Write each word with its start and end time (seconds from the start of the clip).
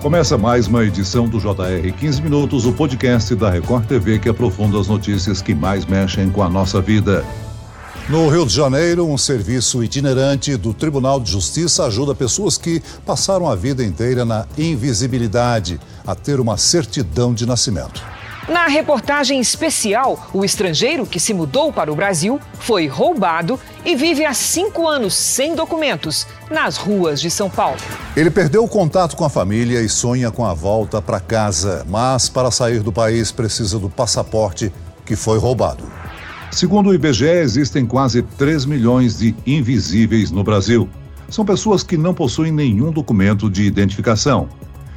Começa 0.00 0.38
mais 0.38 0.66
uma 0.66 0.82
edição 0.82 1.28
do 1.28 1.38
JR 1.38 1.92
15 1.98 2.22
Minutos, 2.22 2.64
o 2.64 2.72
podcast 2.72 3.34
da 3.34 3.50
Record 3.50 3.84
TV 3.84 4.18
que 4.18 4.30
aprofunda 4.30 4.80
as 4.80 4.88
notícias 4.88 5.42
que 5.42 5.54
mais 5.54 5.84
mexem 5.84 6.30
com 6.30 6.42
a 6.42 6.48
nossa 6.48 6.80
vida. 6.80 7.22
No 8.08 8.26
Rio 8.30 8.46
de 8.46 8.54
Janeiro, 8.54 9.06
um 9.06 9.18
serviço 9.18 9.84
itinerante 9.84 10.56
do 10.56 10.72
Tribunal 10.72 11.20
de 11.20 11.30
Justiça 11.30 11.84
ajuda 11.84 12.14
pessoas 12.14 12.56
que 12.56 12.82
passaram 13.04 13.46
a 13.46 13.54
vida 13.54 13.84
inteira 13.84 14.24
na 14.24 14.46
invisibilidade 14.56 15.78
a 16.06 16.14
ter 16.14 16.40
uma 16.40 16.56
certidão 16.56 17.34
de 17.34 17.44
nascimento. 17.44 18.02
Na 18.48 18.66
reportagem 18.66 19.38
especial, 19.38 20.28
o 20.32 20.44
estrangeiro 20.44 21.06
que 21.06 21.20
se 21.20 21.34
mudou 21.34 21.72
para 21.72 21.92
o 21.92 21.94
Brasil 21.94 22.40
foi 22.58 22.86
roubado 22.86 23.60
e 23.84 23.94
vive 23.94 24.24
há 24.24 24.32
cinco 24.32 24.88
anos 24.88 25.14
sem 25.14 25.54
documentos 25.54 26.26
nas 26.50 26.76
ruas 26.76 27.20
de 27.20 27.30
São 27.30 27.50
Paulo. 27.50 27.78
Ele 28.16 28.30
perdeu 28.30 28.64
o 28.64 28.68
contato 28.68 29.14
com 29.14 29.24
a 29.24 29.30
família 29.30 29.80
e 29.80 29.88
sonha 29.88 30.30
com 30.30 30.44
a 30.44 30.54
volta 30.54 31.02
para 31.02 31.20
casa, 31.20 31.84
mas 31.88 32.28
para 32.28 32.50
sair 32.50 32.80
do 32.80 32.90
país 32.90 33.30
precisa 33.30 33.78
do 33.78 33.90
passaporte 33.90 34.72
que 35.04 35.14
foi 35.14 35.38
roubado. 35.38 35.84
Segundo 36.50 36.90
o 36.90 36.94
IBGE, 36.94 37.26
existem 37.26 37.86
quase 37.86 38.22
3 38.22 38.64
milhões 38.64 39.18
de 39.18 39.34
invisíveis 39.46 40.30
no 40.30 40.42
Brasil. 40.42 40.88
São 41.28 41.44
pessoas 41.44 41.84
que 41.84 41.96
não 41.96 42.12
possuem 42.12 42.50
nenhum 42.50 42.90
documento 42.90 43.48
de 43.48 43.62
identificação. 43.62 44.48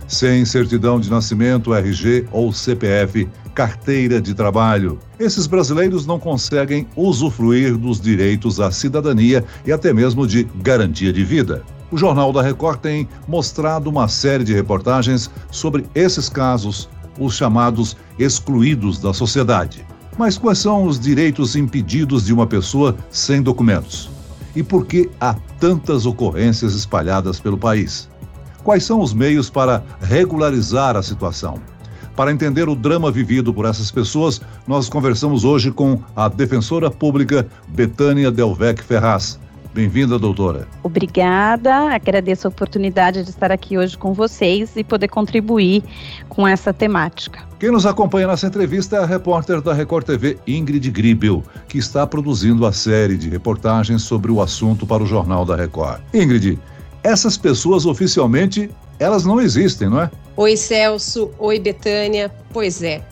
Sem 0.07 0.45
certidão 0.45 0.99
de 0.99 1.09
nascimento, 1.09 1.73
RG 1.73 2.27
ou 2.31 2.51
CPF, 2.51 3.27
carteira 3.53 4.21
de 4.21 4.33
trabalho. 4.33 4.99
Esses 5.19 5.47
brasileiros 5.47 6.05
não 6.05 6.19
conseguem 6.19 6.87
usufruir 6.95 7.77
dos 7.77 7.99
direitos 8.01 8.59
à 8.59 8.71
cidadania 8.71 9.43
e 9.65 9.71
até 9.71 9.93
mesmo 9.93 10.27
de 10.27 10.43
garantia 10.61 11.13
de 11.13 11.23
vida. 11.23 11.63
O 11.91 11.97
Jornal 11.97 12.33
da 12.33 12.41
Record 12.41 12.79
tem 12.79 13.07
mostrado 13.27 13.89
uma 13.89 14.07
série 14.07 14.43
de 14.43 14.53
reportagens 14.53 15.29
sobre 15.51 15.85
esses 15.93 16.27
casos, 16.27 16.89
os 17.19 17.35
chamados 17.35 17.95
excluídos 18.17 18.99
da 18.99 19.13
sociedade. 19.13 19.85
Mas 20.17 20.37
quais 20.37 20.59
são 20.59 20.85
os 20.85 20.99
direitos 20.99 21.55
impedidos 21.55 22.25
de 22.25 22.33
uma 22.33 22.47
pessoa 22.47 22.95
sem 23.11 23.41
documentos? 23.41 24.09
E 24.55 24.61
por 24.61 24.85
que 24.85 25.09
há 25.19 25.35
tantas 25.59 26.05
ocorrências 26.05 26.75
espalhadas 26.75 27.39
pelo 27.39 27.57
país? 27.57 28.09
Quais 28.63 28.85
são 28.85 29.01
os 29.01 29.13
meios 29.13 29.49
para 29.49 29.83
regularizar 30.01 30.95
a 30.95 31.03
situação? 31.03 31.59
Para 32.15 32.31
entender 32.31 32.69
o 32.69 32.75
drama 32.75 33.11
vivido 33.11 33.53
por 33.53 33.65
essas 33.65 33.91
pessoas, 33.91 34.39
nós 34.67 34.87
conversamos 34.87 35.43
hoje 35.43 35.71
com 35.71 35.99
a 36.15 36.29
defensora 36.29 36.89
pública 36.89 37.45
Betânia 37.67 38.31
Delvec 38.31 38.81
Ferraz. 38.83 39.39
Bem-vinda, 39.73 40.19
doutora. 40.19 40.67
Obrigada, 40.83 41.95
agradeço 41.95 42.47
a 42.47 42.49
oportunidade 42.49 43.23
de 43.23 43.31
estar 43.31 43.51
aqui 43.51 43.75
hoje 43.75 43.97
com 43.97 44.13
vocês 44.13 44.73
e 44.75 44.83
poder 44.83 45.07
contribuir 45.07 45.83
com 46.29 46.47
essa 46.47 46.71
temática. 46.71 47.39
Quem 47.59 47.71
nos 47.71 47.85
acompanha 47.85 48.27
nessa 48.27 48.45
entrevista 48.45 48.97
é 48.97 48.99
a 48.99 49.05
repórter 49.05 49.61
da 49.61 49.73
Record 49.73 50.05
TV, 50.05 50.37
Ingrid 50.45 50.91
Gribel, 50.91 51.43
que 51.67 51.79
está 51.79 52.05
produzindo 52.05 52.67
a 52.67 52.71
série 52.71 53.17
de 53.17 53.29
reportagens 53.29 54.03
sobre 54.03 54.31
o 54.31 54.41
assunto 54.41 54.85
para 54.85 55.01
o 55.01 55.07
Jornal 55.07 55.43
da 55.43 55.55
Record. 55.55 56.01
Ingrid, 56.13 56.59
essas 57.03 57.37
pessoas 57.37 57.85
oficialmente, 57.85 58.69
elas 58.97 59.25
não 59.25 59.41
existem, 59.41 59.89
não 59.89 60.01
é? 60.01 60.11
Oi, 60.37 60.55
Celso. 60.55 61.29
Oi, 61.37 61.59
Betânia. 61.59 62.31
Pois 62.51 62.81
é, 62.81 63.03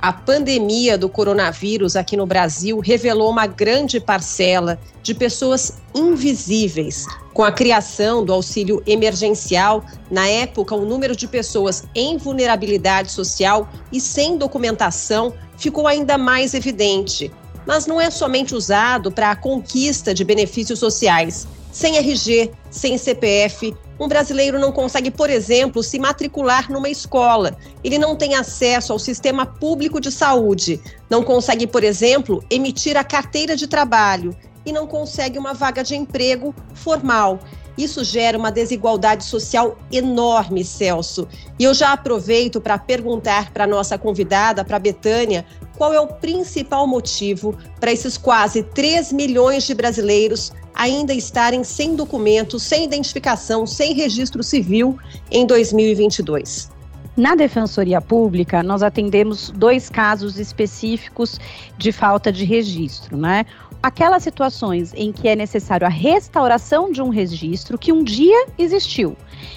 a 0.00 0.12
pandemia 0.12 0.96
do 0.96 1.10
coronavírus 1.10 1.94
aqui 1.94 2.16
no 2.16 2.24
Brasil 2.24 2.78
revelou 2.78 3.30
uma 3.30 3.46
grande 3.46 4.00
parcela 4.00 4.78
de 5.02 5.14
pessoas 5.14 5.78
invisíveis. 5.94 7.06
Com 7.34 7.44
a 7.44 7.52
criação 7.52 8.24
do 8.24 8.32
auxílio 8.32 8.82
emergencial, 8.86 9.84
na 10.10 10.26
época, 10.26 10.74
o 10.74 10.86
número 10.86 11.14
de 11.14 11.28
pessoas 11.28 11.84
em 11.94 12.16
vulnerabilidade 12.16 13.12
social 13.12 13.68
e 13.92 14.00
sem 14.00 14.38
documentação 14.38 15.34
ficou 15.58 15.86
ainda 15.86 16.16
mais 16.16 16.54
evidente. 16.54 17.30
Mas 17.66 17.86
não 17.86 18.00
é 18.00 18.10
somente 18.10 18.54
usado 18.54 19.12
para 19.12 19.30
a 19.30 19.36
conquista 19.36 20.14
de 20.14 20.24
benefícios 20.24 20.78
sociais. 20.78 21.46
Sem 21.72 21.96
RG, 21.96 22.50
sem 22.70 22.98
CPF, 22.98 23.74
um 23.98 24.08
brasileiro 24.08 24.58
não 24.58 24.72
consegue, 24.72 25.10
por 25.10 25.30
exemplo, 25.30 25.82
se 25.82 25.98
matricular 25.98 26.70
numa 26.72 26.88
escola. 26.88 27.56
Ele 27.84 27.98
não 27.98 28.16
tem 28.16 28.34
acesso 28.34 28.92
ao 28.92 28.98
sistema 28.98 29.44
público 29.44 30.00
de 30.00 30.10
saúde. 30.10 30.80
Não 31.08 31.22
consegue, 31.22 31.66
por 31.66 31.84
exemplo, 31.84 32.42
emitir 32.50 32.96
a 32.96 33.04
carteira 33.04 33.54
de 33.54 33.66
trabalho 33.66 34.34
e 34.64 34.72
não 34.72 34.86
consegue 34.86 35.38
uma 35.38 35.54
vaga 35.54 35.84
de 35.84 35.94
emprego 35.94 36.54
formal. 36.74 37.38
Isso 37.78 38.02
gera 38.02 38.36
uma 38.36 38.50
desigualdade 38.50 39.24
social 39.24 39.78
enorme, 39.92 40.64
Celso. 40.64 41.28
E 41.58 41.64
eu 41.64 41.72
já 41.72 41.92
aproveito 41.92 42.60
para 42.60 42.78
perguntar 42.78 43.52
para 43.52 43.66
nossa 43.66 43.96
convidada, 43.96 44.64
para 44.64 44.78
Betânia, 44.78 45.46
qual 45.80 45.94
é 45.94 45.98
o 45.98 46.06
principal 46.06 46.86
motivo 46.86 47.56
para 47.80 47.90
esses 47.90 48.18
quase 48.18 48.62
3 48.62 49.14
milhões 49.14 49.64
de 49.66 49.72
brasileiros 49.72 50.52
ainda 50.74 51.14
estarem 51.14 51.64
sem 51.64 51.96
documentos, 51.96 52.62
sem 52.64 52.84
identificação, 52.84 53.66
sem 53.66 53.94
registro 53.94 54.42
civil 54.42 54.98
em 55.30 55.46
2022. 55.46 56.70
Na 57.16 57.34
Defensoria 57.34 57.98
Pública, 57.98 58.62
nós 58.62 58.82
atendemos 58.82 59.48
dois 59.56 59.88
casos 59.88 60.38
específicos 60.38 61.40
de 61.78 61.92
falta 61.92 62.30
de 62.30 62.44
registro, 62.44 63.16
né? 63.16 63.46
Aquelas 63.82 64.22
situações 64.22 64.92
em 64.94 65.10
que 65.10 65.28
é 65.28 65.34
necessário 65.34 65.86
a 65.86 65.90
restauração 65.90 66.92
de 66.92 67.00
um 67.00 67.08
registro 67.08 67.78
que 67.78 67.90
um 67.90 68.04
dia 68.04 68.48
existiu 68.58 69.16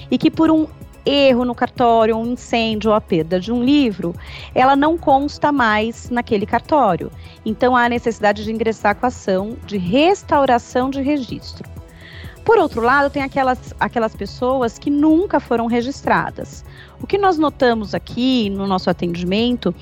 e 0.09 0.17
que 0.17 0.31
por 0.31 0.49
um 0.49 0.67
erro 1.05 1.45
no 1.45 1.55
cartório, 1.55 2.17
um 2.17 2.33
incêndio 2.33 2.89
ou 2.89 2.95
a 2.95 3.01
perda 3.01 3.39
de 3.39 3.51
um 3.51 3.63
livro, 3.63 4.15
ela 4.53 4.75
não 4.75 4.97
consta 4.97 5.51
mais 5.51 6.09
naquele 6.09 6.45
cartório. 6.45 7.11
Então 7.45 7.75
há 7.75 7.89
necessidade 7.89 8.43
de 8.43 8.51
ingressar 8.51 8.95
com 8.95 9.05
a 9.05 9.07
ação 9.07 9.57
de 9.65 9.77
restauração 9.77 10.89
de 10.89 11.01
registro. 11.01 11.69
Por 12.43 12.57
outro 12.57 12.81
lado, 12.81 13.09
tem 13.09 13.23
aquelas, 13.23 13.73
aquelas 13.79 14.13
pessoas 14.15 14.77
que 14.77 14.89
nunca 14.89 15.39
foram 15.39 15.65
registradas. 15.65 16.65
O 17.01 17.07
que 17.07 17.17
nós 17.17 17.37
notamos 17.37 17.95
aqui 17.95 18.49
no 18.49 18.67
nosso 18.67 18.89
atendimento 18.89 19.73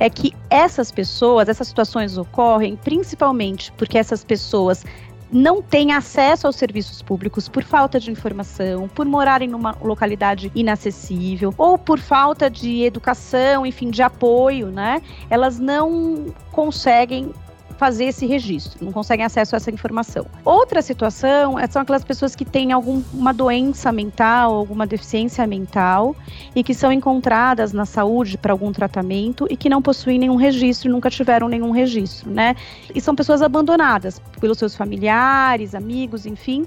é 0.00 0.10
que 0.10 0.32
essas 0.50 0.90
pessoas, 0.90 1.48
essas 1.48 1.68
situações 1.68 2.18
ocorrem 2.18 2.76
principalmente 2.76 3.72
porque 3.72 3.96
essas 3.96 4.24
pessoas 4.24 4.84
não 5.30 5.62
têm 5.62 5.92
acesso 5.92 6.46
aos 6.46 6.56
serviços 6.56 7.02
públicos 7.02 7.48
por 7.48 7.62
falta 7.62 8.00
de 8.00 8.10
informação, 8.10 8.88
por 8.88 9.06
morarem 9.06 9.48
numa 9.48 9.76
localidade 9.82 10.50
inacessível 10.54 11.54
ou 11.58 11.76
por 11.78 11.98
falta 11.98 12.48
de 12.50 12.82
educação, 12.82 13.66
enfim, 13.66 13.90
de 13.90 14.02
apoio, 14.02 14.68
né? 14.68 15.02
Elas 15.28 15.58
não 15.58 16.26
conseguem 16.50 17.32
fazer 17.78 18.06
esse 18.06 18.26
registro, 18.26 18.84
não 18.84 18.92
conseguem 18.92 19.24
acesso 19.24 19.54
a 19.54 19.56
essa 19.56 19.70
informação. 19.70 20.26
Outra 20.44 20.82
situação 20.82 21.56
é, 21.56 21.66
são 21.68 21.80
aquelas 21.80 22.04
pessoas 22.04 22.34
que 22.34 22.44
têm 22.44 22.72
alguma 22.72 23.32
doença 23.32 23.92
mental, 23.92 24.52
alguma 24.52 24.84
deficiência 24.84 25.46
mental 25.46 26.14
e 26.56 26.64
que 26.64 26.74
são 26.74 26.90
encontradas 26.90 27.72
na 27.72 27.86
saúde 27.86 28.36
para 28.36 28.52
algum 28.52 28.72
tratamento 28.72 29.46
e 29.48 29.56
que 29.56 29.68
não 29.68 29.80
possuem 29.80 30.18
nenhum 30.18 30.34
registro, 30.34 30.90
nunca 30.90 31.08
tiveram 31.08 31.48
nenhum 31.48 31.70
registro, 31.70 32.28
né? 32.28 32.56
E 32.92 33.00
são 33.00 33.14
pessoas 33.14 33.40
abandonadas 33.42 34.20
pelos 34.40 34.58
seus 34.58 34.74
familiares, 34.74 35.72
amigos, 35.72 36.26
enfim. 36.26 36.66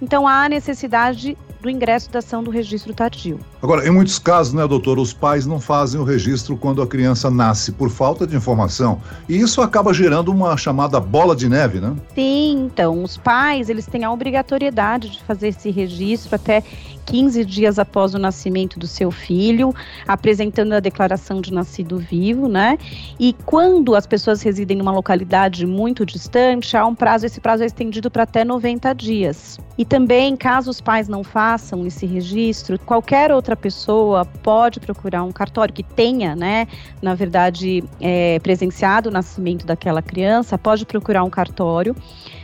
Então 0.00 0.28
há 0.28 0.48
necessidade 0.48 1.36
do 1.62 1.70
ingresso 1.70 2.10
da 2.10 2.18
ação 2.18 2.42
do 2.42 2.50
registro 2.50 2.92
tardio. 2.92 3.38
Agora, 3.62 3.86
em 3.86 3.90
muitos 3.90 4.18
casos, 4.18 4.52
né, 4.52 4.66
doutor, 4.66 4.98
os 4.98 5.12
pais 5.12 5.46
não 5.46 5.60
fazem 5.60 6.00
o 6.00 6.04
registro 6.04 6.56
quando 6.56 6.82
a 6.82 6.86
criança 6.86 7.30
nasce 7.30 7.70
por 7.70 7.88
falta 7.88 8.26
de 8.26 8.36
informação. 8.36 9.00
E 9.28 9.38
isso 9.38 9.62
acaba 9.62 9.94
gerando 9.94 10.32
uma 10.32 10.56
chamada 10.56 10.98
bola 10.98 11.36
de 11.36 11.48
neve, 11.48 11.80
né? 11.80 11.94
Sim, 12.14 12.64
então, 12.66 13.02
os 13.04 13.16
pais, 13.16 13.70
eles 13.70 13.86
têm 13.86 14.02
a 14.02 14.10
obrigatoriedade 14.10 15.10
de 15.10 15.22
fazer 15.22 15.48
esse 15.48 15.70
registro 15.70 16.34
até 16.34 16.64
15 17.06 17.44
dias 17.44 17.78
após 17.78 18.14
o 18.14 18.18
nascimento 18.18 18.78
do 18.78 18.86
seu 18.86 19.10
filho, 19.10 19.74
apresentando 20.06 20.72
a 20.72 20.80
declaração 20.80 21.40
de 21.40 21.52
nascido 21.52 21.98
vivo, 21.98 22.48
né? 22.48 22.78
E 23.18 23.34
quando 23.44 23.94
as 23.94 24.06
pessoas 24.06 24.42
residem 24.42 24.76
numa 24.76 24.92
localidade 24.92 25.66
muito 25.66 26.04
distante, 26.06 26.76
há 26.76 26.86
um 26.86 26.94
prazo, 26.94 27.26
esse 27.26 27.40
prazo 27.40 27.62
é 27.62 27.66
estendido 27.66 28.10
para 28.10 28.22
até 28.22 28.44
90 28.44 28.92
dias. 28.94 29.58
E 29.76 29.84
também, 29.84 30.36
caso 30.36 30.70
os 30.70 30.80
pais 30.80 31.08
não 31.08 31.24
façam 31.24 31.86
esse 31.86 32.06
registro, 32.06 32.78
qualquer 32.78 33.32
outra 33.32 33.56
pessoa 33.56 34.24
pode 34.24 34.78
procurar 34.80 35.24
um 35.24 35.32
cartório 35.32 35.72
que 35.72 35.82
tenha, 35.82 36.36
né, 36.36 36.66
na 37.00 37.14
verdade, 37.14 37.82
é, 38.00 38.38
presenciado 38.40 39.08
o 39.08 39.12
nascimento 39.12 39.66
daquela 39.66 40.02
criança, 40.02 40.58
pode 40.58 40.84
procurar 40.84 41.24
um 41.24 41.30
cartório 41.30 41.96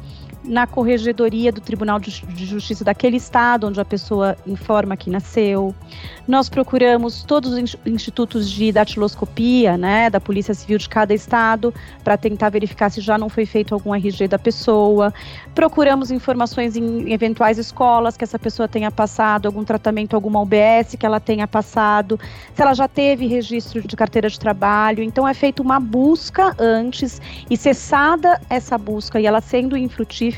na 0.47 0.67
corregedoria 0.67 1.51
do 1.51 1.61
Tribunal 1.61 1.99
de 1.99 2.47
Justiça 2.47 2.85
daquele 2.85 3.17
estado 3.17 3.67
onde 3.67 3.81
a 3.81 3.85
pessoa 3.85 4.37
informa 4.47 4.97
que 4.97 5.11
nasceu. 5.11 5.75
Nós 6.27 6.49
procuramos 6.49 7.25
todos 7.25 7.53
os 7.53 7.77
institutos 7.85 8.51
de 8.51 8.73
datiloscopia, 8.73 9.77
né, 9.77 10.09
da 10.09 10.21
Polícia 10.21 10.55
Civil 10.55 10.79
de 10.79 10.89
cada 10.89 11.13
estado, 11.13 11.75
para 12.05 12.17
tentar 12.17 12.51
verificar 12.51 12.91
se 12.91 13.01
já 13.01 13.19
não 13.19 13.29
foi 13.29 13.47
feito 13.47 13.75
algum 13.75 13.95
RG 13.95 14.29
da 14.29 14.39
pessoa. 14.39 15.13
Procuramos 15.55 16.11
informações 16.11 16.77
em 16.77 17.13
eventuais 17.13 17.59
escolas 17.59 18.17
que 18.17 18.25
essa 18.25 18.39
pessoa 18.39 18.69
tenha 18.69 18.91
passado, 18.91 19.47
algum 19.47 19.65
tratamento, 19.65 20.15
alguma 20.15 20.41
UBS 20.41 20.97
que 20.99 21.07
ela 21.07 21.21
tenha 21.21 21.47
passado, 21.49 22.19
se 22.55 22.63
ela 22.63 22.75
já 22.75 22.89
teve 22.89 23.27
registro 23.27 23.87
de 23.87 23.97
carteira 23.97 24.29
de 24.29 24.39
trabalho. 24.39 25.03
Então 25.03 25.27
é 25.27 25.35
feita 25.35 25.63
uma 25.63 25.81
busca 25.81 26.55
antes 26.59 27.21
e 27.51 27.57
cessada 27.57 28.41
essa 28.49 28.79
busca 28.79 29.21
e 29.21 29.27
ela 29.27 29.41
sendo 29.41 29.77
infrutífera 29.77 30.36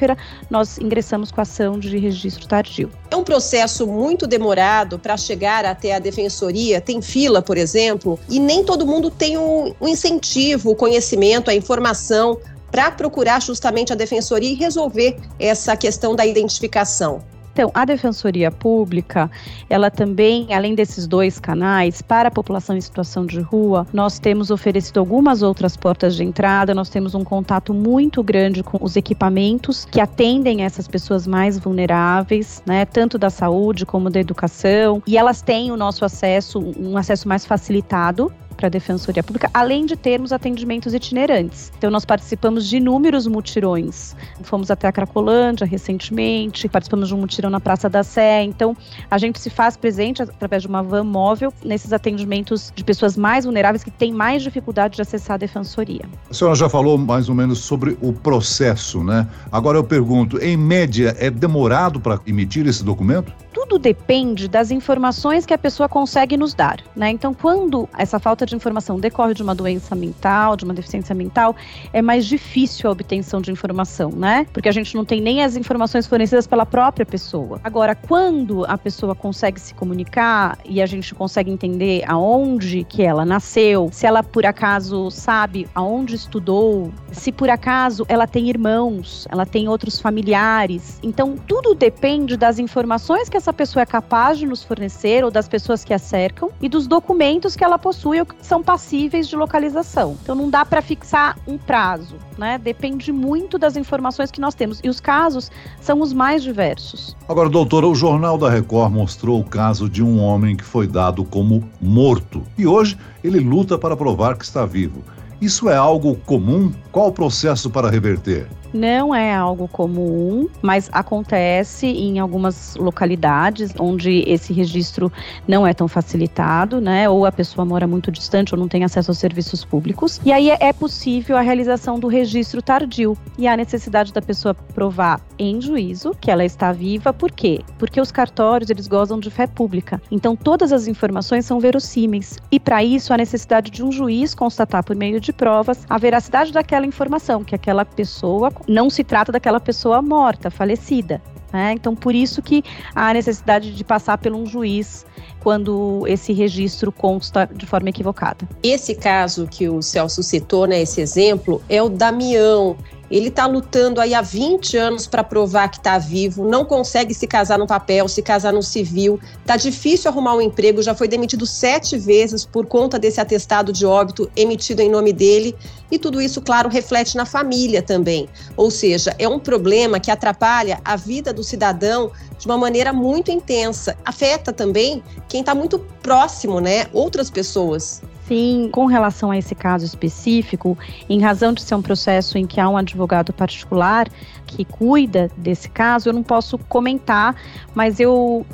nós 0.51 0.79
ingressamos 0.79 1.31
com 1.31 1.41
a 1.41 1.43
ação 1.43 1.79
de 1.79 1.97
registro 1.99 2.47
tardio. 2.47 2.91
É 3.11 3.17
um 3.17 3.25
processo 3.25 3.87
muito 3.87 4.27
demorado 4.27 4.99
para 4.99 5.17
chegar 5.17 5.65
até 5.65 5.95
a 5.95 5.99
defensoria, 5.99 6.81
tem 6.81 7.01
fila, 7.01 7.43
por 7.43 7.57
exemplo, 7.57 8.19
e 8.29 8.39
nem 8.39 8.65
todo 8.65 8.87
mundo 8.87 9.11
tem 9.11 9.37
o 9.37 9.69
um, 9.69 9.75
um 9.81 9.89
incentivo, 9.89 10.71
o 10.71 10.77
conhecimento, 10.77 11.51
a 11.51 11.55
informação 11.55 12.39
para 12.71 12.91
procurar 12.91 13.41
justamente 13.41 13.93
a 13.93 13.97
defensoria 13.97 14.51
e 14.51 14.55
resolver 14.55 15.17
essa 15.39 15.77
questão 15.77 16.15
da 16.15 16.27
identificação. 16.27 17.23
Então, 17.59 17.73
a 17.75 17.85
Defensoria 17.85 18.53
Pública, 18.53 19.29
ela 19.69 19.91
também, 19.91 20.55
além 20.55 20.77
desses 20.77 21.09
dois 21.09 21.41
canais, 21.41 22.01
para 22.01 22.29
a 22.29 22.31
população 22.31 22.77
em 22.77 22.81
situação 22.81 23.27
de 23.27 23.41
rua, 23.41 23.85
nós 23.93 24.21
temos 24.21 24.53
oferecido 24.53 25.01
algumas 25.01 25.43
outras 25.43 25.77
portas 25.77 26.15
de 26.15 26.23
entrada, 26.23 26.73
nós 26.73 26.89
temos 26.89 27.17
um 27.17 27.25
contato 27.25 27.75
muito 27.75 28.23
grande 28.23 28.63
com 28.63 28.79
os 28.81 28.95
equipamentos 28.95 29.85
que 29.85 30.01
atendem 30.01 30.63
essas 30.63 30.87
pessoas 30.87 31.27
mais 31.27 31.59
vulneráveis, 31.59 32.63
né, 32.65 32.85
tanto 32.85 33.19
da 33.19 33.29
saúde 33.29 33.85
como 33.85 34.09
da 34.09 34.21
educação, 34.21 35.03
e 35.05 35.19
elas 35.19 35.43
têm 35.43 35.73
o 35.73 35.77
nosso 35.77 36.05
acesso, 36.05 36.61
um 36.79 36.97
acesso 36.97 37.27
mais 37.27 37.45
facilitado 37.45 38.33
para 38.59 38.67
a 38.67 38.71
Defensoria 38.71 39.23
Pública, 39.23 39.49
além 39.55 39.87
de 39.87 39.97
termos 39.97 40.33
atendimentos 40.33 40.93
itinerantes. 40.93 41.73
Então, 41.79 41.91
nós 41.91 42.05
participamos 42.05 42.69
de 42.69 42.79
inúmeros 42.79 43.27
mutirões. 43.27 44.17
Fomos 44.43 44.71
até 44.71 44.89
a 44.89 44.93
Cracolândia 44.93 45.65
recentemente, 45.65 46.69
participamos 46.69 47.09
de 47.09 47.15
um 47.15 47.19
mutirão 47.19 47.49
na 47.49 47.61
Praça 47.61 47.89
da 47.89 48.03
Sé. 48.03 48.43
Então, 48.43 48.77
a 49.09 49.17
gente 49.17 49.39
se 49.41 49.49
faz 49.49 49.77
presente 49.77 50.21
através 50.21 50.63
de 50.63 50.69
uma 50.69 50.83
van 50.83 51.05
móvel 51.05 51.55
nesses 51.65 51.93
atendimentos 51.93 52.73
de 52.75 52.83
pessoas 52.83 53.17
mais 53.17 53.45
vulneráveis 53.45 53.85
que 53.85 53.91
têm 53.91 54.13
mais 54.13 54.43
dificuldade 54.43 54.97
de 54.97 55.03
acessar 55.03 55.35
a 55.35 55.39
Defensoria. 55.39 56.03
A 56.29 56.35
senhora 56.35 56.57
já 56.57 56.69
falou 56.69 56.99
mais 56.99 57.29
ou 57.29 57.35
menos 57.37 57.61
sobre 57.61 57.97
o 58.03 58.13
processo, 58.13 59.05
né? 59.05 59.29
Agora 59.53 59.79
eu 59.79 59.85
pergunto, 59.85 60.39
em 60.39 60.57
média, 60.57 61.15
é 61.19 61.31
demorado 61.31 62.01
para 62.01 62.21
emitir 62.27 62.67
esse 62.67 62.83
documento? 62.85 63.33
tudo 63.59 63.79
depende 63.79 64.47
das 64.47 64.71
informações 64.71 65.45
que 65.45 65.53
a 65.53 65.59
pessoa 65.59 65.89
consegue 65.89 66.37
nos 66.37 66.55
dar, 66.55 66.81
né? 66.95 67.11
Então, 67.11 67.35
quando 67.35 67.89
essa 67.99 68.19
falta 68.21 68.47
de 68.49 68.57
informação 68.57 68.99
decorre 68.99 69.35
de 69.35 69.43
uma 69.43 69.55
doença 69.55 69.95
mental, 69.95 70.57
de 70.57 70.65
uma 70.65 70.75
deficiência 70.75 71.15
mental, 71.15 71.55
é 71.93 72.03
mais 72.03 72.27
difícil 72.27 72.89
a 72.89 72.93
obtenção 72.93 73.41
de 73.41 73.51
informação, 73.51 74.11
né? 74.11 74.47
Porque 74.53 74.69
a 74.69 74.73
gente 74.73 74.95
não 74.95 75.05
tem 75.05 75.21
nem 75.21 75.43
as 75.43 75.57
informações 75.57 76.07
fornecidas 76.07 76.47
pela 76.47 76.67
própria 76.67 77.07
pessoa. 77.07 77.61
Agora, 77.63 77.95
quando 77.95 78.65
a 78.67 78.77
pessoa 78.77 79.15
consegue 79.15 79.61
se 79.61 79.75
comunicar 79.75 80.59
e 80.65 80.81
a 80.81 80.87
gente 80.87 81.15
consegue 81.15 81.51
entender 81.51 82.03
aonde 82.07 82.85
que 82.85 83.03
ela 83.03 83.25
nasceu, 83.25 83.89
se 83.93 84.07
ela 84.07 84.23
por 84.23 84.47
acaso 84.47 85.11
sabe 85.11 85.69
aonde 85.75 86.15
estudou, 86.15 86.93
se 87.13 87.31
por 87.33 87.51
acaso 87.51 88.05
ela 88.09 88.27
tem 88.27 88.49
irmãos, 88.49 89.27
ela 89.31 89.45
tem 89.47 89.69
outros 89.69 90.01
familiares. 90.01 90.99
Então, 91.03 91.37
tudo 91.37 91.75
depende 91.75 92.37
das 92.37 92.59
informações 92.59 93.29
que 93.29 93.37
essa 93.37 93.53
pessoa 93.53 93.83
é 93.83 93.87
capaz 93.87 94.39
de 94.39 94.47
nos 94.47 94.63
fornecer 94.63 95.25
ou 95.25 95.31
das 95.31 95.49
pessoas 95.49 95.85
que 95.85 95.95
a 95.95 95.99
cercam 95.99 96.51
e 96.61 96.69
dos 96.69 96.87
documentos 96.87 97.57
que 97.57 97.65
ela 97.65 97.79
possui 97.79 98.21
ou 98.21 98.27
que 98.27 98.35
são 98.41 98.63
passíveis 98.63 99.29
de 99.29 99.37
localização. 99.37 100.17
Então 100.23 100.35
não 100.35 100.49
dá 100.49 100.65
para 100.65 100.81
fixar 100.81 101.37
um 101.47 101.59
prazo, 101.59 102.17
né? 102.37 102.59
Depende 102.59 103.13
muito 103.13 103.59
das 103.59 103.77
informações 103.77 104.31
que 104.31 104.41
nós 104.41 104.55
temos 104.55 104.81
e 104.83 104.89
os 104.89 105.01
casos 105.01 105.51
são 105.81 106.01
os 106.01 106.13
mais 106.13 106.43
diversos. 106.43 107.17
Agora, 107.29 107.49
doutora, 107.49 107.87
o 107.87 107.95
Jornal 107.95 108.39
da 108.39 108.49
Record 108.49 108.93
mostrou 108.93 109.41
o 109.41 109.45
caso 109.45 109.89
de 109.89 110.03
um 110.03 110.21
homem 110.21 110.57
que 110.57 110.65
foi 110.65 110.87
dado 110.87 111.25
como 111.25 111.69
morto 111.81 112.43
e 112.57 112.67
hoje 112.67 112.97
ele 113.23 113.41
luta 113.41 113.79
para 113.79 113.97
provar 113.97 114.37
que 114.37 114.45
está 114.45 114.65
vivo. 114.65 115.03
Isso 115.41 115.69
é 115.69 115.77
algo 115.77 116.17
comum? 116.27 116.73
Qual 116.91 117.09
o 117.09 117.13
processo 117.13 117.71
para 117.71 117.89
reverter? 117.89 118.49
Não 118.73 119.15
é 119.15 119.35
algo 119.35 119.67
comum, 119.69 120.49
mas 120.61 120.91
acontece 120.93 121.87
em 121.87 122.19
algumas 122.19 122.77
localidades 122.77 123.73
onde 123.79 124.25
esse 124.27 124.53
registro 124.53 125.11
não 125.47 125.67
é 125.67 125.73
tão 125.73 125.89
facilitado, 125.89 126.81
né? 126.81 127.09
Ou 127.09 127.25
a 127.25 127.33
pessoa 127.33 127.65
mora 127.65 127.87
muito 127.87 128.11
distante 128.11 128.55
ou 128.55 128.61
não 128.61 128.69
tem 128.69 128.85
acesso 128.85 129.11
aos 129.11 129.19
serviços 129.19 129.65
públicos. 129.65 130.21
E 130.25 130.33
aí 130.33 130.51
é 130.51 130.73
possível 130.73 131.37
a 131.37 131.41
realização 131.41 131.99
do 131.99 132.09
registro 132.09 132.61
tardio 132.61 133.17
e 133.39 133.49
a 133.49 133.57
necessidade 133.57 134.13
da 134.13 134.21
pessoa 134.21 134.55
provar 134.55 135.21
em 135.39 135.61
juízo 135.61 136.15
que 136.21 136.31
ela 136.31 136.45
está 136.45 136.73
viva. 136.73 137.13
Por 137.13 137.31
quê? 137.31 137.61
Porque 137.79 138.01
os 138.01 138.13
cartórios 138.13 138.71
eles 138.71 138.87
gozam 138.87 139.19
de 139.19 139.31
fé 139.31 139.47
pública. 139.47 140.01
Então 140.11 140.37
todas 140.37 140.73
as 140.73 140.87
informações 140.87 141.47
são 141.47 141.61
verossímeis 141.61 142.39
e 142.51 142.61
para 142.61 142.83
isso 142.85 143.13
há 143.13 143.17
necessidade 143.17 143.71
de 143.71 143.83
um 143.83 143.91
juiz 143.91 144.35
constatar 144.35 144.85
por 144.85 144.95
meio 144.95 145.21
de 145.21 145.33
provas 145.33 145.87
a 145.89 145.99
veracidade 145.99 146.53
daquela 146.53 146.87
informação 146.87 147.43
que 147.43 147.55
aquela 147.55 147.85
pessoa 147.85 148.51
não 148.67 148.91
se 148.91 149.05
trata 149.05 149.33
daquela 149.33 149.61
pessoa 149.61 150.03
morta, 150.03 150.51
falecida. 150.51 151.23
Né? 151.53 151.73
Então, 151.73 151.95
por 151.95 152.15
isso 152.15 152.43
que 152.43 152.63
há 152.95 153.13
necessidade 153.13 153.75
de 153.75 153.85
passar 153.85 154.19
por 154.19 154.33
um 154.33 154.45
juiz 154.45 155.07
quando 155.41 156.05
esse 156.07 156.33
registro 156.33 156.93
consta 156.93 157.49
de 157.55 157.65
forma 157.65 157.89
equivocada. 157.89 158.47
Esse 158.63 158.95
caso 158.95 159.47
que 159.47 159.69
o 159.69 159.81
Celso 159.81 160.23
citou, 160.23 160.67
né, 160.67 160.83
esse 160.83 161.01
exemplo, 161.01 161.63
é 161.69 161.83
o 161.83 161.89
Damião. 161.89 162.77
Ele 163.11 163.29
está 163.29 163.47
lutando 163.47 164.01
aí 164.01 164.15
há 164.15 164.21
20 164.21 164.77
anos 164.77 165.07
para 165.07 165.25
provar 165.25 165.69
que 165.69 165.79
está 165.79 165.99
vivo, 165.99 166.45
não 166.45 166.65
consegue 166.65 167.15
se 167.15 167.27
casar 167.27 167.59
no 167.59 167.67
papel, 167.67 168.07
se 168.09 168.23
casar 168.23 168.53
no 168.53 168.63
civil. 168.63 169.19
Tá 169.47 169.57
difícil 169.57 170.11
arrumar 170.11 170.35
um 170.35 170.41
emprego, 170.41 170.83
já 170.83 170.95
foi 170.95 171.09
demitido 171.09 171.47
sete 171.47 171.97
vezes 171.97 172.45
por 172.45 172.67
conta 172.67 172.99
desse 172.99 173.21
atestado 173.21 173.73
de 173.73 173.87
óbito 173.87 174.31
emitido 174.37 174.83
em 174.83 174.91
nome 174.91 175.13
dele. 175.13 175.55
E 175.91 175.99
tudo 175.99 176.21
isso, 176.21 176.43
claro, 176.43 176.69
reflete 176.69 177.17
na 177.17 177.25
família 177.25 177.81
também. 177.81 178.29
Ou 178.57 178.71
seja, 178.71 179.15
é 179.19 179.27
um 179.27 179.39
problema 179.39 179.99
que 179.99 180.11
atrapalha 180.11 180.81
a 180.85 180.97
vida 180.97 181.33
do 181.33 181.43
cidadão 181.43 182.13
de 182.39 182.47
uma 182.47 182.59
maneira 182.59 182.93
muito 182.93 183.31
intensa. 183.31 183.97
Afeta 184.05 184.53
também 184.53 185.03
quem 185.29 185.41
está 185.41 185.55
muito 185.55 185.79
próximo, 186.03 186.61
né? 186.61 186.87
Outras 186.93 187.31
pessoas. 187.31 188.03
Sim, 188.29 188.69
com 188.71 188.85
relação 188.85 189.31
a 189.31 189.39
esse 189.39 189.55
caso 189.55 189.87
específico, 189.87 190.77
em 191.09 191.19
razão 191.19 191.55
de 191.55 191.63
ser 191.63 191.75
um 191.75 191.81
processo 191.81 192.37
em 192.37 192.47
que 192.47 192.61
há 192.61 192.69
um 192.69 192.77
advogado 192.77 193.33
particular 193.33 194.07
que 194.47 194.67
cuida 194.67 195.31
desse 195.35 195.71
caso, 195.71 196.11
eu 196.11 196.13
não 196.13 196.23
posso 196.23 196.59
comentar, 196.59 197.35
mas 197.75 197.99
eu 197.99 198.45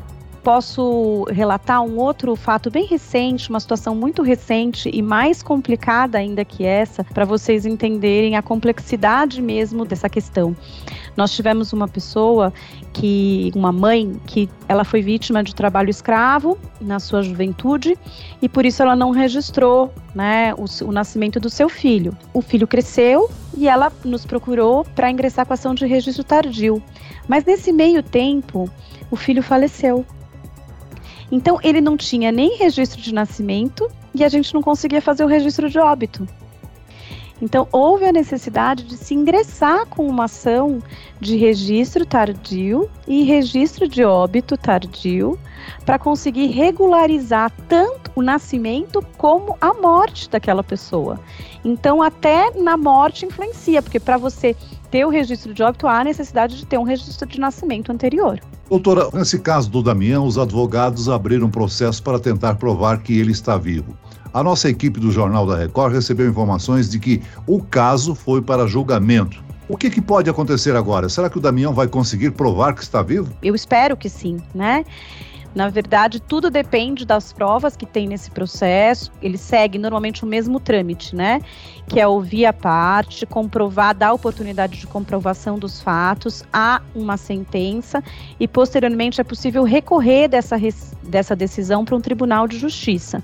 posso 0.44 1.24
relatar 1.30 1.82
um 1.82 1.96
outro 1.96 2.36
fato 2.36 2.70
bem 2.70 2.84
recente, 2.84 3.48
uma 3.48 3.58
situação 3.58 3.94
muito 3.94 4.22
recente 4.22 4.90
e 4.92 5.00
mais 5.00 5.42
complicada 5.42 6.18
ainda 6.18 6.44
que 6.44 6.64
essa, 6.64 7.02
para 7.02 7.24
vocês 7.24 7.64
entenderem 7.64 8.36
a 8.36 8.42
complexidade 8.42 9.40
mesmo 9.40 9.86
dessa 9.86 10.06
questão. 10.06 10.54
Nós 11.16 11.32
tivemos 11.32 11.72
uma 11.72 11.88
pessoa 11.88 12.52
que, 12.92 13.50
uma 13.54 13.72
mãe, 13.72 14.20
que 14.26 14.48
ela 14.68 14.84
foi 14.84 15.00
vítima 15.00 15.42
de 15.42 15.54
trabalho 15.54 15.88
escravo 15.88 16.58
na 16.78 17.00
sua 17.00 17.22
juventude 17.22 17.96
e 18.42 18.48
por 18.48 18.66
isso 18.66 18.82
ela 18.82 18.94
não 18.94 19.12
registrou 19.12 19.92
né, 20.14 20.52
o, 20.54 20.66
o 20.84 20.92
nascimento 20.92 21.40
do 21.40 21.48
seu 21.48 21.70
filho. 21.70 22.14
O 22.34 22.42
filho 22.42 22.66
cresceu 22.66 23.30
e 23.56 23.66
ela 23.66 23.90
nos 24.04 24.26
procurou 24.26 24.84
para 24.94 25.10
ingressar 25.10 25.46
com 25.46 25.52
a 25.52 25.54
ação 25.54 25.74
de 25.74 25.86
registro 25.86 26.22
tardio. 26.22 26.82
Mas 27.26 27.44
nesse 27.44 27.72
meio 27.72 28.02
tempo, 28.02 28.68
o 29.10 29.16
filho 29.16 29.42
faleceu. 29.42 30.04
Então, 31.34 31.58
ele 31.64 31.80
não 31.80 31.96
tinha 31.96 32.30
nem 32.30 32.56
registro 32.56 33.02
de 33.02 33.12
nascimento 33.12 33.90
e 34.14 34.22
a 34.22 34.28
gente 34.28 34.54
não 34.54 34.62
conseguia 34.62 35.02
fazer 35.02 35.24
o 35.24 35.26
registro 35.26 35.68
de 35.68 35.80
óbito. 35.80 36.28
Então, 37.42 37.66
houve 37.72 38.04
a 38.04 38.12
necessidade 38.12 38.84
de 38.84 38.96
se 38.96 39.14
ingressar 39.14 39.84
com 39.86 40.06
uma 40.06 40.26
ação 40.26 40.80
de 41.20 41.36
registro 41.36 42.06
tardio 42.06 42.88
e 43.08 43.24
registro 43.24 43.88
de 43.88 44.04
óbito 44.04 44.56
tardio 44.56 45.36
para 45.84 45.98
conseguir 45.98 46.46
regularizar 46.52 47.50
tanto 47.68 48.12
o 48.14 48.22
nascimento 48.22 49.04
como 49.18 49.56
a 49.60 49.74
morte 49.74 50.30
daquela 50.30 50.62
pessoa. 50.62 51.18
Então, 51.64 52.00
até 52.00 52.52
na 52.52 52.76
morte 52.76 53.26
influencia, 53.26 53.82
porque 53.82 53.98
para 53.98 54.16
você 54.16 54.54
ter 54.88 55.04
o 55.04 55.08
registro 55.08 55.52
de 55.52 55.64
óbito, 55.64 55.88
há 55.88 56.04
necessidade 56.04 56.56
de 56.56 56.64
ter 56.64 56.78
um 56.78 56.84
registro 56.84 57.28
de 57.28 57.40
nascimento 57.40 57.90
anterior. 57.90 58.38
Doutora, 58.68 59.08
nesse 59.12 59.38
caso 59.38 59.70
do 59.70 59.82
Damião, 59.82 60.26
os 60.26 60.38
advogados 60.38 61.08
abriram 61.08 61.46
um 61.46 61.50
processo 61.50 62.02
para 62.02 62.18
tentar 62.18 62.54
provar 62.54 63.02
que 63.02 63.18
ele 63.18 63.32
está 63.32 63.58
vivo. 63.58 63.96
A 64.32 64.42
nossa 64.42 64.68
equipe 64.68 64.98
do 64.98 65.12
Jornal 65.12 65.46
da 65.46 65.56
Record 65.56 65.92
recebeu 65.92 66.28
informações 66.28 66.88
de 66.88 66.98
que 66.98 67.22
o 67.46 67.62
caso 67.62 68.14
foi 68.14 68.42
para 68.42 68.66
julgamento. 68.66 69.44
O 69.68 69.76
que, 69.76 69.88
que, 69.88 70.00
pode 70.00 70.28
acontecer 70.28 70.74
agora? 70.76 71.08
Será 71.08 71.30
que 71.30 71.38
o 71.38 71.40
Damião 71.40 71.72
vai 71.72 71.86
conseguir 71.86 72.32
provar 72.32 72.74
que 72.74 72.82
está 72.82 73.00
vivo? 73.00 73.32
Eu 73.42 73.54
espero 73.54 73.96
que 73.96 74.08
sim, 74.08 74.38
né? 74.54 74.84
Na 75.54 75.68
verdade, 75.68 76.20
tudo 76.20 76.50
depende 76.50 77.04
das 77.04 77.32
provas 77.32 77.76
que 77.76 77.86
tem 77.86 78.08
nesse 78.08 78.28
processo. 78.28 79.12
Ele 79.22 79.38
segue 79.38 79.78
normalmente 79.78 80.24
o 80.24 80.26
mesmo 80.26 80.58
trâmite, 80.58 81.14
né? 81.14 81.40
Que 81.86 82.00
é 82.00 82.08
ouvir 82.08 82.44
a 82.44 82.52
parte, 82.52 83.24
comprovar, 83.24 83.94
dar 83.94 84.12
oportunidade 84.12 84.80
de 84.80 84.86
comprovação 84.86 85.56
dos 85.56 85.80
fatos, 85.80 86.42
há 86.52 86.82
uma 86.92 87.16
sentença 87.16 88.02
e 88.40 88.48
posteriormente 88.48 89.20
é 89.20 89.24
possível 89.24 89.62
recorrer 89.62 90.26
dessa, 90.26 90.56
dessa 91.04 91.36
decisão 91.36 91.84
para 91.84 91.94
um 91.94 92.00
tribunal 92.00 92.48
de 92.48 92.58
justiça. 92.58 93.22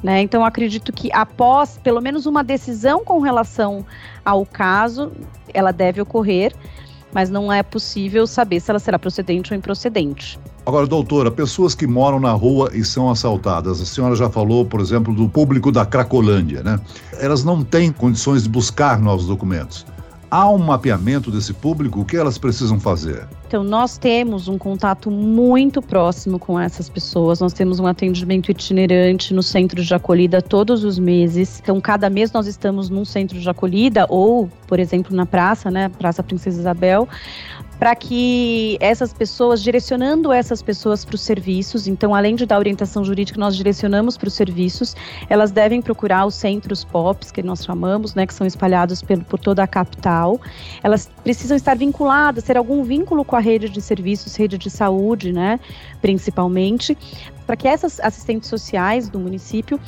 Né? 0.00 0.20
Então, 0.20 0.44
acredito 0.44 0.92
que 0.92 1.10
após 1.12 1.78
pelo 1.82 2.00
menos 2.00 2.24
uma 2.24 2.44
decisão 2.44 3.04
com 3.04 3.18
relação 3.20 3.84
ao 4.24 4.46
caso, 4.46 5.10
ela 5.52 5.72
deve 5.72 6.00
ocorrer, 6.00 6.54
mas 7.12 7.30
não 7.30 7.52
é 7.52 7.62
possível 7.62 8.26
saber 8.26 8.60
se 8.60 8.70
ela 8.70 8.78
será 8.78 8.98
procedente 8.98 9.52
ou 9.52 9.58
improcedente. 9.58 10.38
Agora, 10.66 10.86
doutora, 10.86 11.30
pessoas 11.30 11.74
que 11.74 11.86
moram 11.86 12.18
na 12.18 12.32
rua 12.32 12.70
e 12.72 12.82
são 12.84 13.10
assaltadas, 13.10 13.82
a 13.82 13.84
senhora 13.84 14.16
já 14.16 14.30
falou, 14.30 14.64
por 14.64 14.80
exemplo, 14.80 15.14
do 15.14 15.28
público 15.28 15.70
da 15.70 15.84
Cracolândia, 15.84 16.62
né? 16.62 16.80
Elas 17.20 17.44
não 17.44 17.62
têm 17.62 17.92
condições 17.92 18.44
de 18.44 18.48
buscar 18.48 18.98
novos 18.98 19.26
documentos. 19.26 19.84
Há 20.30 20.50
um 20.50 20.58
mapeamento 20.58 21.30
desse 21.30 21.52
público? 21.52 22.00
O 22.00 22.04
que 22.04 22.16
elas 22.16 22.38
precisam 22.38 22.80
fazer? 22.80 23.28
Então, 23.46 23.62
nós 23.62 23.96
temos 23.96 24.48
um 24.48 24.58
contato 24.58 25.08
muito 25.08 25.80
próximo 25.80 26.40
com 26.40 26.58
essas 26.58 26.88
pessoas. 26.88 27.38
Nós 27.38 27.52
temos 27.52 27.78
um 27.78 27.86
atendimento 27.86 28.50
itinerante 28.50 29.32
no 29.32 29.44
centro 29.44 29.80
de 29.80 29.94
acolhida 29.94 30.42
todos 30.42 30.82
os 30.82 30.98
meses. 30.98 31.60
Então, 31.62 31.80
cada 31.80 32.10
mês 32.10 32.32
nós 32.32 32.48
estamos 32.48 32.90
num 32.90 33.04
centro 33.04 33.38
de 33.38 33.48
acolhida 33.48 34.06
ou, 34.08 34.50
por 34.66 34.80
exemplo, 34.80 35.14
na 35.14 35.24
praça, 35.24 35.70
né, 35.70 35.88
Praça 35.88 36.20
Princesa 36.20 36.58
Isabel, 36.58 37.06
para 37.78 37.94
que 37.94 38.76
essas 38.80 39.12
pessoas, 39.12 39.62
direcionando 39.62 40.32
essas 40.32 40.62
pessoas 40.62 41.04
para 41.04 41.14
os 41.14 41.20
serviços, 41.20 41.86
então, 41.86 42.14
além 42.14 42.34
de 42.34 42.46
dar 42.46 42.58
orientação 42.58 43.04
jurídica, 43.04 43.38
nós 43.38 43.56
direcionamos 43.56 44.16
para 44.16 44.28
os 44.28 44.34
serviços, 44.34 44.94
elas 45.28 45.50
devem 45.50 45.82
procurar 45.82 46.24
os 46.26 46.34
centros 46.34 46.84
POPs, 46.84 47.30
que 47.30 47.42
nós 47.42 47.64
chamamos, 47.64 48.14
né, 48.14 48.26
que 48.26 48.34
são 48.34 48.46
espalhados 48.46 49.02
por, 49.02 49.22
por 49.24 49.38
toda 49.38 49.62
a 49.62 49.66
capital. 49.66 50.40
Elas 50.82 51.10
precisam 51.22 51.56
estar 51.56 51.76
vinculadas, 51.76 52.44
ter 52.44 52.56
algum 52.56 52.82
vínculo 52.82 53.24
com 53.24 53.36
a 53.36 53.40
rede 53.40 53.68
de 53.68 53.80
serviços, 53.80 54.36
rede 54.36 54.56
de 54.56 54.70
saúde, 54.70 55.32
né, 55.32 55.58
principalmente, 56.00 56.96
para 57.46 57.56
que 57.56 57.68
essas 57.68 58.00
assistentes 58.00 58.48
sociais 58.48 59.08
do 59.08 59.18
município 59.18 59.80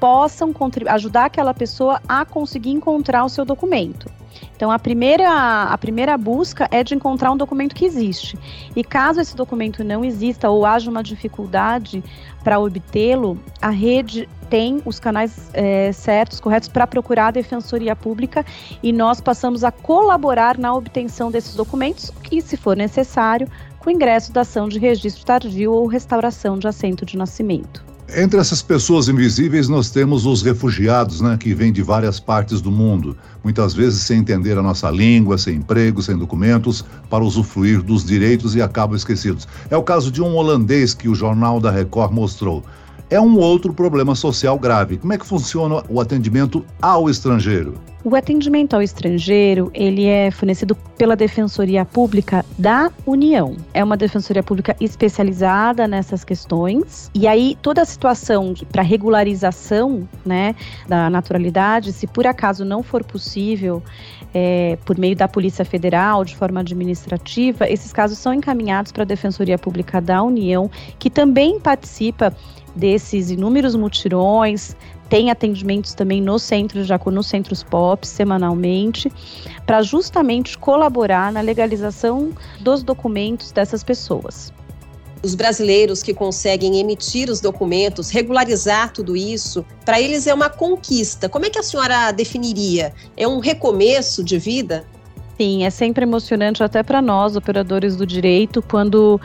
possam 0.00 0.52
ajudar 0.88 1.26
aquela 1.26 1.54
pessoa 1.54 2.00
a 2.08 2.24
conseguir 2.24 2.70
encontrar 2.70 3.24
o 3.24 3.28
seu 3.28 3.44
documento. 3.44 4.21
Então, 4.54 4.70
a 4.70 4.78
primeira, 4.78 5.64
a 5.64 5.76
primeira 5.78 6.16
busca 6.16 6.68
é 6.70 6.84
de 6.84 6.94
encontrar 6.94 7.32
um 7.32 7.36
documento 7.36 7.74
que 7.74 7.84
existe. 7.84 8.38
E 8.76 8.84
caso 8.84 9.20
esse 9.20 9.34
documento 9.34 9.82
não 9.82 10.04
exista 10.04 10.48
ou 10.48 10.64
haja 10.64 10.90
uma 10.90 11.02
dificuldade 11.02 12.02
para 12.44 12.58
obtê-lo, 12.58 13.38
a 13.60 13.70
rede 13.70 14.28
tem 14.50 14.82
os 14.84 15.00
canais 15.00 15.50
é, 15.54 15.90
certos, 15.92 16.38
corretos, 16.38 16.68
para 16.68 16.86
procurar 16.86 17.28
a 17.28 17.30
Defensoria 17.30 17.96
Pública 17.96 18.44
e 18.82 18.92
nós 18.92 19.20
passamos 19.20 19.64
a 19.64 19.72
colaborar 19.72 20.58
na 20.58 20.74
obtenção 20.74 21.30
desses 21.30 21.54
documentos, 21.54 22.10
que, 22.22 22.40
se 22.42 22.56
for 22.56 22.76
necessário, 22.76 23.48
com 23.78 23.88
o 23.88 23.92
ingresso 23.92 24.32
da 24.32 24.42
ação 24.42 24.68
de 24.68 24.78
registro 24.78 25.24
tardio 25.24 25.72
ou 25.72 25.86
restauração 25.86 26.58
de 26.58 26.68
assento 26.68 27.06
de 27.06 27.16
nascimento. 27.16 27.91
Entre 28.14 28.38
essas 28.38 28.60
pessoas 28.60 29.08
invisíveis, 29.08 29.70
nós 29.70 29.90
temos 29.90 30.26
os 30.26 30.42
refugiados, 30.42 31.22
né, 31.22 31.38
que 31.40 31.54
vêm 31.54 31.72
de 31.72 31.82
várias 31.82 32.20
partes 32.20 32.60
do 32.60 32.70
mundo, 32.70 33.16
muitas 33.42 33.72
vezes 33.72 34.02
sem 34.02 34.18
entender 34.18 34.58
a 34.58 34.62
nossa 34.62 34.90
língua, 34.90 35.38
sem 35.38 35.56
emprego, 35.56 36.02
sem 36.02 36.18
documentos, 36.18 36.84
para 37.08 37.24
usufruir 37.24 37.80
dos 37.80 38.04
direitos 38.04 38.54
e 38.54 38.60
acabam 38.60 38.96
esquecidos. 38.96 39.48
É 39.70 39.76
o 39.78 39.82
caso 39.82 40.10
de 40.10 40.20
um 40.20 40.36
holandês 40.36 40.92
que 40.92 41.08
o 41.08 41.14
Jornal 41.14 41.58
da 41.58 41.70
Record 41.70 42.12
mostrou 42.12 42.62
é 43.12 43.20
um 43.20 43.38
outro 43.38 43.74
problema 43.74 44.14
social 44.14 44.58
grave. 44.58 44.96
Como 44.96 45.12
é 45.12 45.18
que 45.18 45.26
funciona 45.26 45.84
o 45.86 46.00
atendimento 46.00 46.64
ao 46.80 47.10
estrangeiro? 47.10 47.74
O 48.02 48.16
atendimento 48.16 48.74
ao 48.74 48.82
estrangeiro, 48.82 49.70
ele 49.74 50.06
é 50.06 50.30
fornecido 50.30 50.74
pela 50.96 51.14
Defensoria 51.14 51.84
Pública 51.84 52.44
da 52.58 52.90
União. 53.06 53.54
É 53.74 53.84
uma 53.84 53.96
Defensoria 53.96 54.42
Pública 54.42 54.74
especializada 54.80 55.86
nessas 55.86 56.24
questões. 56.24 57.10
E 57.14 57.28
aí 57.28 57.56
toda 57.60 57.82
a 57.82 57.84
situação 57.84 58.54
para 58.72 58.82
regularização, 58.82 60.08
né, 60.24 60.56
da 60.88 61.10
naturalidade, 61.10 61.92
se 61.92 62.06
por 62.06 62.26
acaso 62.26 62.64
não 62.64 62.82
for 62.82 63.04
possível 63.04 63.82
é, 64.34 64.78
por 64.84 64.98
meio 64.98 65.14
da 65.14 65.28
Polícia 65.28 65.64
Federal, 65.64 66.24
de 66.24 66.36
forma 66.36 66.60
administrativa, 66.60 67.68
esses 67.68 67.92
casos 67.92 68.18
são 68.18 68.32
encaminhados 68.32 68.92
para 68.92 69.02
a 69.02 69.06
Defensoria 69.06 69.58
Pública 69.58 70.00
da 70.00 70.22
União, 70.22 70.70
que 70.98 71.10
também 71.10 71.60
participa 71.60 72.34
desses 72.74 73.30
inúmeros 73.30 73.74
mutirões, 73.74 74.74
tem 75.08 75.30
atendimentos 75.30 75.92
também 75.92 76.22
no 76.22 76.38
centro, 76.38 76.82
já 76.84 76.98
nos 77.04 77.26
centros 77.26 77.62
POP, 77.62 78.06
semanalmente, 78.06 79.12
para 79.66 79.82
justamente 79.82 80.56
colaborar 80.56 81.30
na 81.30 81.42
legalização 81.42 82.30
dos 82.60 82.82
documentos 82.82 83.52
dessas 83.52 83.84
pessoas. 83.84 84.50
Os 85.22 85.34
brasileiros 85.36 86.02
que 86.02 86.12
conseguem 86.12 86.80
emitir 86.80 87.30
os 87.30 87.40
documentos, 87.40 88.10
regularizar 88.10 88.92
tudo 88.92 89.16
isso, 89.16 89.64
para 89.84 90.00
eles 90.00 90.26
é 90.26 90.34
uma 90.34 90.50
conquista. 90.50 91.28
Como 91.28 91.46
é 91.46 91.50
que 91.50 91.58
a 91.58 91.62
senhora 91.62 92.10
definiria? 92.10 92.92
É 93.16 93.26
um 93.28 93.38
recomeço 93.38 94.24
de 94.24 94.36
vida? 94.38 94.84
Sim, 95.38 95.64
é 95.64 95.70
sempre 95.70 96.04
emocionante 96.04 96.62
até 96.62 96.82
para 96.82 97.00
nós, 97.00 97.36
operadores 97.36 97.96
do 97.96 98.06
direito, 98.06 98.60
quando 98.62 99.20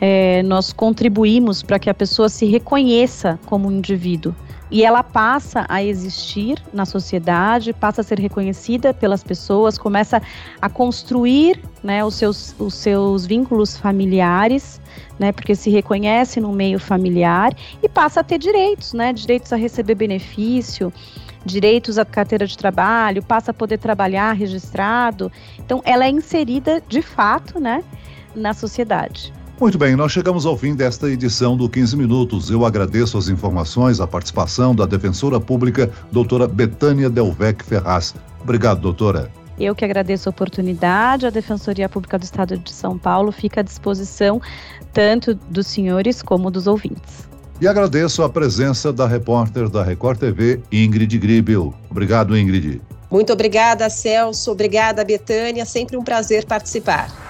é, 0.00 0.42
nós 0.44 0.72
contribuímos 0.72 1.62
para 1.62 1.78
que 1.78 1.90
a 1.90 1.94
pessoa 1.94 2.28
se 2.28 2.46
reconheça 2.46 3.38
como 3.46 3.70
indivíduo. 3.70 4.34
E 4.70 4.84
ela 4.84 5.02
passa 5.02 5.66
a 5.68 5.82
existir 5.82 6.62
na 6.72 6.86
sociedade, 6.86 7.72
passa 7.72 8.02
a 8.02 8.04
ser 8.04 8.20
reconhecida 8.20 8.94
pelas 8.94 9.22
pessoas, 9.22 9.76
começa 9.76 10.22
a 10.62 10.68
construir 10.68 11.60
né, 11.82 12.04
os, 12.04 12.14
seus, 12.14 12.54
os 12.58 12.74
seus 12.74 13.26
vínculos 13.26 13.76
familiares, 13.76 14.80
né, 15.18 15.32
porque 15.32 15.56
se 15.56 15.70
reconhece 15.70 16.40
no 16.40 16.52
meio 16.52 16.78
familiar 16.78 17.52
e 17.82 17.88
passa 17.88 18.20
a 18.20 18.24
ter 18.24 18.38
direitos, 18.38 18.92
né, 18.92 19.12
direitos 19.12 19.52
a 19.52 19.56
receber 19.56 19.96
benefício, 19.96 20.92
direitos 21.44 21.98
à 21.98 22.04
carteira 22.04 22.46
de 22.46 22.56
trabalho, 22.56 23.22
passa 23.22 23.50
a 23.50 23.54
poder 23.54 23.78
trabalhar 23.78 24.32
registrado. 24.32 25.32
Então, 25.58 25.82
ela 25.84 26.04
é 26.04 26.10
inserida 26.10 26.82
de 26.88 27.02
fato, 27.02 27.58
né, 27.58 27.82
na 28.36 28.54
sociedade. 28.54 29.32
Muito 29.60 29.76
bem, 29.76 29.94
nós 29.94 30.10
chegamos 30.10 30.46
ao 30.46 30.56
fim 30.56 30.74
desta 30.74 31.06
edição 31.10 31.54
do 31.54 31.68
15 31.68 31.94
Minutos. 31.94 32.50
Eu 32.50 32.64
agradeço 32.64 33.18
as 33.18 33.28
informações, 33.28 34.00
a 34.00 34.06
participação 34.06 34.74
da 34.74 34.86
defensora 34.86 35.38
pública, 35.38 35.90
doutora 36.10 36.48
Betânia 36.48 37.10
Delvec 37.10 37.62
Ferraz. 37.62 38.14
Obrigado, 38.40 38.80
doutora. 38.80 39.30
Eu 39.58 39.74
que 39.74 39.84
agradeço 39.84 40.30
a 40.30 40.30
oportunidade. 40.30 41.26
A 41.26 41.30
Defensoria 41.30 41.90
Pública 41.90 42.18
do 42.18 42.24
Estado 42.24 42.56
de 42.56 42.72
São 42.72 42.96
Paulo 42.96 43.30
fica 43.30 43.60
à 43.60 43.62
disposição 43.62 44.40
tanto 44.94 45.34
dos 45.34 45.66
senhores 45.66 46.22
como 46.22 46.50
dos 46.50 46.66
ouvintes. 46.66 47.28
E 47.60 47.68
agradeço 47.68 48.22
a 48.22 48.30
presença 48.30 48.90
da 48.90 49.06
repórter 49.06 49.68
da 49.68 49.84
Record 49.84 50.18
TV, 50.18 50.62
Ingrid 50.72 51.18
Gribel. 51.18 51.74
Obrigado, 51.90 52.34
Ingrid. 52.34 52.80
Muito 53.10 53.30
obrigada, 53.30 53.90
Celso. 53.90 54.52
Obrigada, 54.52 55.04
Betânia. 55.04 55.66
Sempre 55.66 55.98
um 55.98 56.02
prazer 56.02 56.46
participar. 56.46 57.29